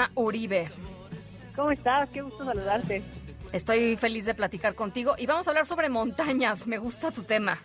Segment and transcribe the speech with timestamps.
[0.00, 0.68] Irma Uribe.
[1.54, 2.08] ¿Cómo estás?
[2.10, 3.02] Qué gusto saludarte.
[3.52, 6.66] Estoy feliz de platicar contigo y vamos a hablar sobre montañas.
[6.66, 7.58] Me gusta tu tema.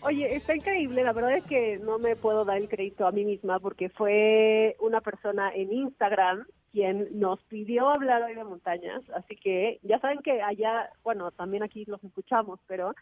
[0.00, 1.02] Oye, está increíble.
[1.02, 4.76] La verdad es que no me puedo dar el crédito a mí misma porque fue
[4.80, 9.02] una persona en Instagram quien nos pidió hablar hoy de montañas.
[9.14, 12.94] Así que ya saben que allá, bueno, también aquí los escuchamos, pero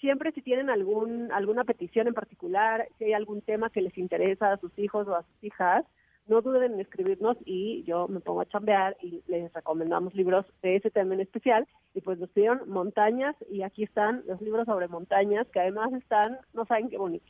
[0.00, 4.52] siempre si tienen algún alguna petición en particular, si hay algún tema que les interesa
[4.52, 5.84] a sus hijos o a sus hijas,
[6.30, 10.76] no duden en escribirnos y yo me pongo a chambear y les recomendamos libros de
[10.76, 11.66] ese tema en especial.
[11.92, 16.38] Y pues nos pidieron montañas y aquí están los libros sobre montañas que además están,
[16.54, 17.26] no saben qué bonito.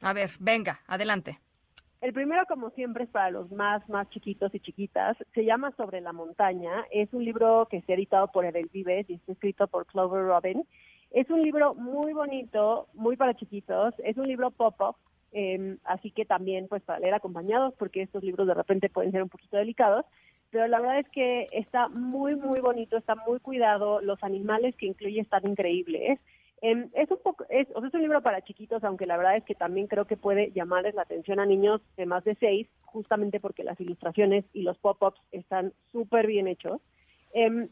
[0.00, 1.38] A ver, venga, adelante.
[2.00, 5.16] El primero, como siempre, es para los más, más chiquitos y chiquitas.
[5.34, 6.86] Se llama Sobre la montaña.
[6.90, 10.24] Es un libro que se ha editado por Edel Vives y está escrito por Clover
[10.24, 10.66] Robin.
[11.10, 13.94] Es un libro muy bonito, muy para chiquitos.
[14.02, 14.96] Es un libro pop-up
[15.36, 19.20] Em, así que también pues para leer acompañados porque estos libros de repente pueden ser
[19.20, 20.06] un poquito delicados,
[20.50, 24.86] pero la verdad es que está muy muy bonito, está muy cuidado, los animales que
[24.86, 26.20] incluye están increíbles.
[26.62, 29.36] Em, es un poco, es, o sea, es un libro para chiquitos, aunque la verdad
[29.36, 32.68] es que también creo que puede llamarles la atención a niños de más de seis,
[32.82, 36.80] justamente porque las ilustraciones y los pop-ups están súper bien hechos.
[37.32, 37.68] Em,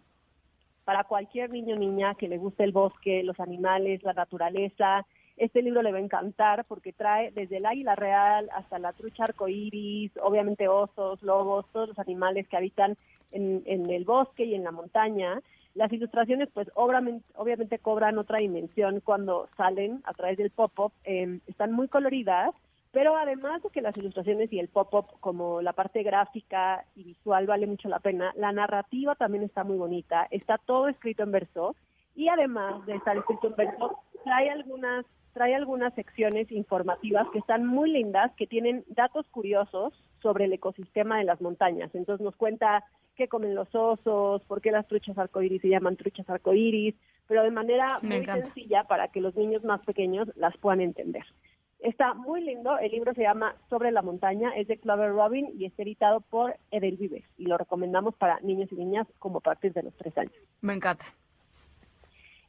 [0.84, 5.06] para cualquier niño o niña que le guste el bosque, los animales, la naturaleza,
[5.36, 9.24] este libro le va a encantar porque trae desde el águila real hasta la trucha
[9.24, 12.96] arcoíris, obviamente osos, lobos, todos los animales que habitan
[13.32, 15.40] en, el bosque y en la montaña.
[15.74, 20.92] Las ilustraciones, pues obviamente, cobran otra dimensión cuando salen a través del pop-up.
[21.04, 22.54] Em, están muy coloridas,
[22.90, 27.46] pero además de que las ilustraciones y el pop-up, como la parte gráfica y visual,
[27.46, 30.28] vale mucho la pena, la narrativa también está muy bonita.
[30.30, 31.74] Está todo escrito en verso
[32.14, 37.66] y además de estar escrito en verso, trae algunas trae algunas secciones informativas que están
[37.66, 41.90] muy lindas, que tienen datos curiosos sobre el ecosistema de las montañas.
[41.94, 42.84] Entonces nos cuenta
[43.16, 46.94] qué comen los osos, por qué las truchas arcoíris se llaman truchas arcoíris,
[47.26, 51.24] pero de manera muy sencilla para que los niños más pequeños las puedan entender.
[51.80, 55.64] Está muy lindo, el libro se llama Sobre la montaña, es de Clover Robin y
[55.64, 59.82] está editado por Edelvives y lo recomendamos para niños y niñas como a partir de
[59.82, 60.34] los tres años.
[60.60, 61.06] Me encanta.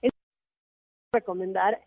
[0.03, 0.11] Es
[1.11, 1.79] recomendar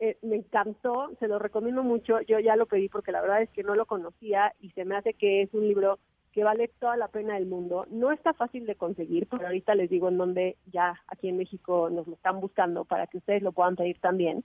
[0.00, 3.50] eh, me encantó, se lo recomiendo mucho, yo ya lo pedí porque la verdad es
[3.50, 5.98] que no lo conocía y se me hace que es un libro
[6.32, 7.84] que vale toda la pena del mundo.
[7.90, 11.90] No está fácil de conseguir, pero ahorita les digo en dónde ya aquí en México
[11.90, 14.44] nos lo están buscando para que ustedes lo puedan pedir también.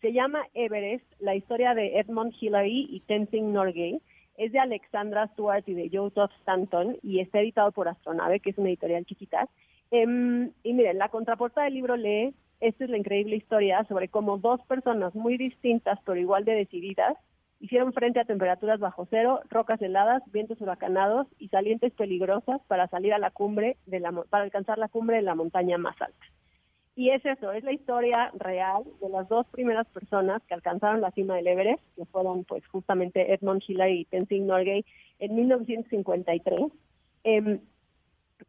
[0.00, 4.00] Se llama Everest, la historia de Edmund Hillary y Tenzing Norgay.
[4.36, 8.58] Es de Alexandra Stewart y de Joseph Stanton y está editado por Astronave, que es
[8.58, 9.48] una editorial chiquita.
[9.90, 14.38] Em, y miren, la contraportada del libro lee esta es la increíble historia sobre cómo
[14.38, 17.16] dos personas muy distintas pero igual de decididas
[17.60, 23.14] hicieron frente a temperaturas bajo cero, rocas heladas, vientos huracanados y salientes peligrosas para salir
[23.14, 26.26] a la cumbre de la para alcanzar la cumbre de la montaña más alta.
[26.96, 31.10] Y es eso, es la historia real de las dos primeras personas que alcanzaron la
[31.10, 34.84] cima del Everest, que fueron pues justamente Edmund Hillary y Tenzing Norgay
[35.18, 36.60] en 1953.
[36.60, 37.60] Eh, em,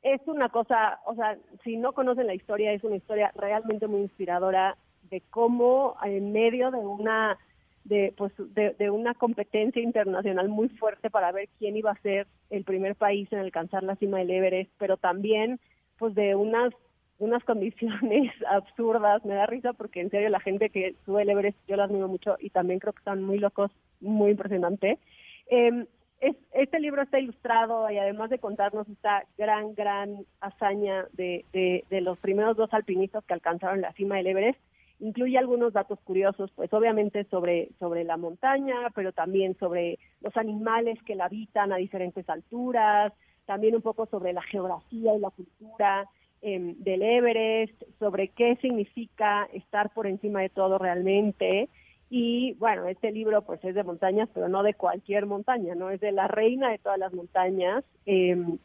[0.06, 4.02] es una cosa, o sea, si no conocen la historia, es una historia realmente muy
[4.02, 4.78] inspiradora
[5.10, 7.40] de cómo en medio de una
[7.86, 12.64] de pues de, una competencia internacional muy fuerte para ver quién iba a ser el
[12.64, 15.60] primer país en alcanzar la cima del Everest, pero también
[15.98, 16.72] pues de unas
[17.18, 21.58] unas condiciones absurdas, me da risa porque en serio la gente que sube el Everest
[21.68, 23.72] yo las admiro mucho y también creo que están muy locos,
[24.02, 25.00] muy impresionante.
[25.50, 25.88] Eh,
[26.20, 32.18] este libro está ilustrado y además de contarnos esta gran, gran hazaña de, de, los
[32.20, 34.60] primeros dos alpinistas que alcanzaron la cima del Everest,
[35.00, 40.98] incluye algunos datos curiosos, pues obviamente sobre, sobre la montaña, pero también sobre los animales
[41.04, 43.12] que la habitan a diferentes alturas,
[43.46, 46.10] también un poco sobre la geografía y la cultura
[46.42, 51.70] em, del Everest, sobre qué significa estar por encima de todo realmente
[52.18, 55.90] Y bueno, este libro pues es de montañas, pero no de cualquier montaña, ¿no?
[55.90, 57.84] Es de la reina de todas las montañas.
[58.06, 58.58] Em,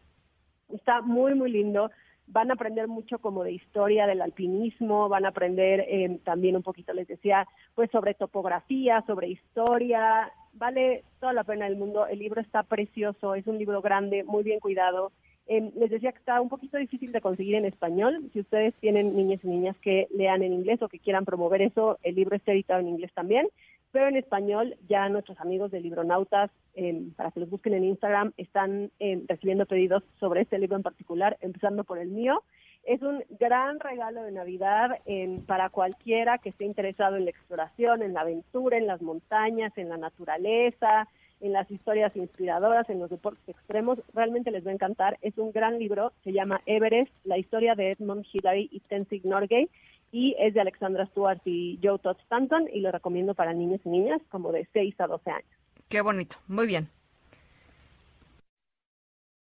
[0.72, 1.90] está muy, muy lindo.
[2.28, 6.62] Van a aprender mucho como de historia del alpinismo, van a aprender em, también un
[6.62, 7.44] poquito, les decía,
[7.74, 10.30] pues sobre topografía, sobre historia.
[10.52, 12.06] Vale toda la pena del mundo.
[12.06, 15.10] El libro está precioso, es un libro grande, muy bien cuidado.
[15.52, 18.30] Em, les decía que está un poquito difícil de conseguir en español.
[18.32, 21.98] Si ustedes tienen niñas y niñas que lean en inglés o que quieran promover eso,
[22.04, 23.48] el libro está editado en inglés también.
[23.90, 28.32] Pero en español ya nuestros amigos de Libronautas, em, para que los busquen en Instagram,
[28.36, 32.44] están em, recibiendo pedidos sobre este libro en particular, empezando por el mío.
[32.84, 35.00] Es un gran regalo de Navidad
[35.46, 39.88] para cualquiera que esté interesado en la exploración, en la aventura, en las montañas, en
[39.88, 41.08] la naturaleza,
[41.40, 43.98] en las historias inspiradoras, en los deportes extremos.
[44.14, 45.18] Realmente les va a encantar.
[45.22, 49.68] Es un gran libro, se llama Everest, la historia de Edmund Hillary y Tenzing Norgay,
[50.12, 53.88] y es de Alexandra Stewart y Joe Todd Stanton, y lo recomiendo para niños y
[53.88, 55.50] niñas como de 6 a 12 años.
[55.88, 56.88] Qué bonito, muy bien.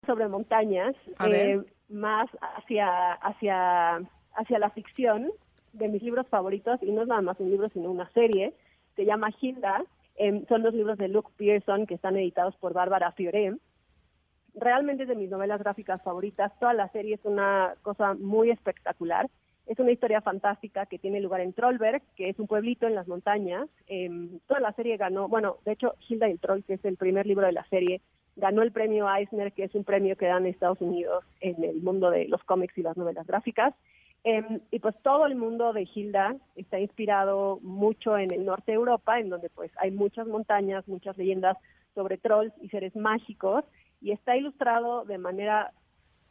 [0.06, 0.94] Sobre montañas,
[1.26, 3.96] eh, más hacia, hacia,
[4.34, 5.30] hacia la ficción,
[5.72, 8.54] de mis libros favoritos, y no es nada más un libro, sino una serie,
[8.94, 9.84] se llama Hilda,
[10.16, 13.56] Em, son los libros de Luke Pearson que están editados por Bárbara Fiore.
[14.54, 16.52] Realmente es de mis novelas gráficas favoritas.
[16.58, 19.28] Toda la serie es una cosa muy espectacular.
[19.66, 23.08] Es una historia fantástica que tiene lugar en Trollberg, que es un pueblito en las
[23.08, 23.68] montañas.
[23.88, 26.96] Em, toda la serie ganó, bueno, de hecho, Hilda y el Troll, que es el
[26.96, 28.00] primer libro de la serie,
[28.36, 32.10] ganó el premio Eisner, que es un premio que dan Estados Unidos en el mundo
[32.10, 33.74] de los cómics y las novelas gráficas.
[34.28, 38.76] Em, y pues todo el mundo de Hilda está inspirado mucho en el norte de
[38.76, 41.56] Europa, en donde pues hay muchas montañas, muchas leyendas
[41.94, 43.62] sobre trolls y seres mágicos,
[44.02, 45.70] y está ilustrado de manera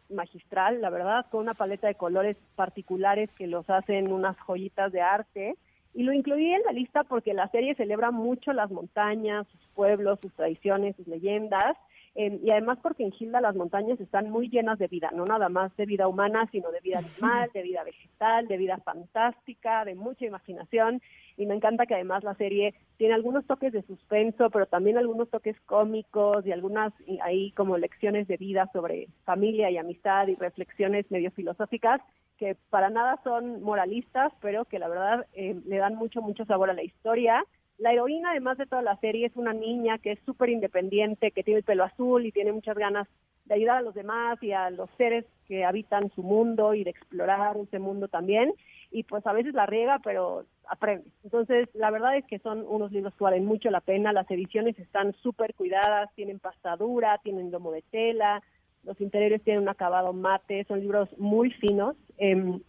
[0.09, 4.99] magistral, la verdad, con una paleta de colores particulares que los hacen unas joyitas de
[4.99, 5.55] arte.
[5.93, 10.19] Y lo incluí en la lista porque la serie celebra mucho las montañas, sus pueblos,
[10.21, 11.77] sus tradiciones, sus leyendas,
[12.15, 15.75] y además porque en Gilda las montañas están muy llenas de vida, no nada más
[15.75, 20.25] de vida humana, sino de vida animal, de vida vegetal, de vida fantástica, de mucha
[20.25, 21.01] imaginación.
[21.35, 25.29] Y me encanta que además la serie tiene algunos toques de suspenso, pero también algunos
[25.29, 31.11] toques cómicos y algunas ahí como lecciones de vida sobre familia y amistad y reflexiones
[31.11, 31.99] medio filosóficas
[32.37, 36.69] que para nada son moralistas, pero que la verdad eh, le dan mucho, mucho sabor
[36.69, 37.45] a la historia
[37.77, 41.43] la heroína, además de toda la serie, es una niña que es súper independiente, que
[41.43, 43.07] tiene el pelo azul y tiene muchas ganas
[43.45, 46.89] de ayudar a los demás y a los seres que habitan su mundo y de
[46.89, 48.53] explorar ese mundo también.
[48.91, 51.05] Y pues a veces la riega, pero aprende.
[51.23, 54.13] Entonces, la verdad es que son unos libros que valen mucho la pena.
[54.13, 58.41] Las ediciones están súper cuidadas, tienen pastadura, tienen domo de tela,
[58.83, 61.95] los interiores tienen un acabado mate, son libros muy finos.
[62.17, 62.61] Em,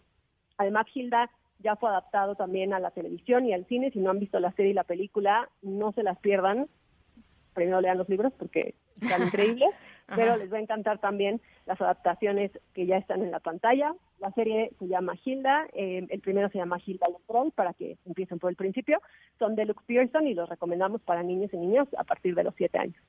[0.57, 3.91] además, Hilda ya fue adaptado también a la televisión y al cine.
[3.91, 6.67] Si no han visto la serie y la película, no se las pierdan.
[7.53, 9.69] Primero lean los libros porque están increíbles,
[10.07, 13.95] pero les va a encantar también las adaptaciones que ya están en la pantalla.
[14.19, 18.39] La serie se llama Hilda, eh, el primero se llama Hilda Troll, para que empiecen
[18.39, 19.01] por el principio.
[19.39, 22.53] Son de Luke Pearson y los recomendamos para niños y niñas a partir de los
[22.55, 23.01] siete años.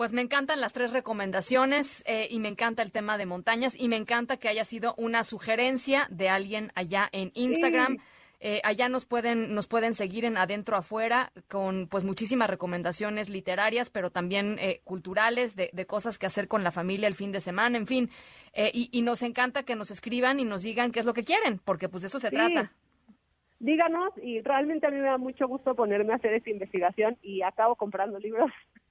[0.00, 3.90] Pues me encantan las tres recomendaciones eh, y me encanta el tema de montañas y
[3.90, 7.98] me encanta que haya sido una sugerencia de alguien allá en Instagram.
[8.40, 13.90] Eh, allá nos pueden nos pueden seguir en adentro afuera con pues muchísimas recomendaciones literarias,
[13.90, 17.76] pero también eh, culturales de, cosas que hacer con la familia el fin de semana,
[17.76, 18.08] en fin.
[18.54, 21.60] y, y, nos encanta que nos escriban y nos digan qué es lo que quieren,
[21.62, 22.72] porque pues de eso se trata.
[23.58, 27.42] Díganos y realmente a mí me da mucho gusto ponerme a hacer esta investigación y
[27.42, 28.50] acabo comprando libros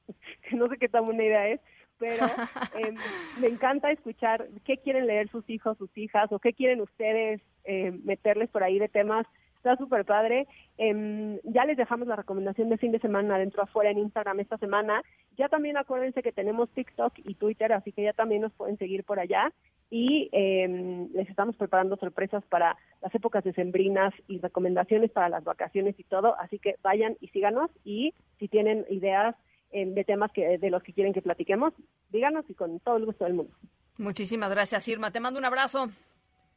[0.49, 1.61] que no sé qué tan buena idea es,
[1.99, 2.25] pero
[2.79, 2.95] em,
[3.41, 7.91] me encanta escuchar qué quieren leer sus hijos, sus hijas, o qué quieren ustedes eh,
[8.03, 9.27] meterles por ahí de temas.
[9.57, 10.47] Está súper padre.
[10.77, 14.57] Em, ya les dejamos la recomendación de fin de semana dentro afuera en Instagram esta
[14.57, 15.03] semana.
[15.37, 19.03] Ya también acuérdense que tenemos TikTok y Twitter, así que ya también nos pueden seguir
[19.03, 19.51] por allá.
[19.91, 25.99] Y eh, les estamos preparando sorpresas para las épocas decembrinas y recomendaciones para las vacaciones
[25.99, 26.39] y todo.
[26.39, 27.69] Así que vayan y síganos.
[27.83, 29.35] Y si tienen ideas
[29.71, 31.73] de temas que de los que quieren que platiquemos,
[32.09, 33.53] díganos y con todo el gusto del mundo.
[33.97, 35.11] Muchísimas gracias, Irma.
[35.11, 35.89] Te mando un abrazo.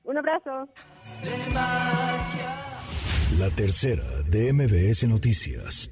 [0.05, 0.69] Un abrazo.
[3.39, 5.91] La tercera de MBS Noticias.